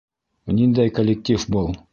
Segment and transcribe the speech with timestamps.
[0.59, 1.73] Ниндәй коллектив был?